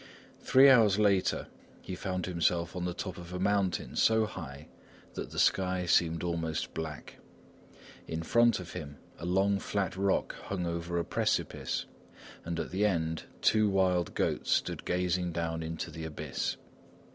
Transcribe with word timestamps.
Three 0.39 0.67
hours 0.67 0.97
later 0.97 1.45
he 1.79 1.93
found 1.93 2.25
himself 2.25 2.75
on 2.75 2.85
the 2.85 2.93
top 2.95 3.19
of 3.19 3.33
a 3.33 3.39
mountain 3.39 3.95
so 3.95 4.25
high 4.25 4.67
that 5.13 5.29
the 5.29 5.37
sky 5.37 5.85
seemed 5.85 6.23
almost 6.23 6.73
black. 6.73 7.17
In 8.07 8.23
front 8.23 8.59
of 8.59 8.73
him, 8.73 8.97
a 9.19 9.27
long, 9.27 9.59
flat 9.59 9.95
rock 9.95 10.33
hung 10.45 10.65
over 10.65 10.97
a 10.97 11.05
precipice, 11.05 11.85
and 12.43 12.59
at 12.59 12.71
the 12.71 12.83
end 12.83 13.25
two 13.43 13.69
wild 13.69 14.15
goats 14.15 14.49
stood 14.51 14.85
gazing 14.85 15.33
down 15.33 15.61
into 15.61 15.91
the 15.91 16.05
abyss. 16.05 16.57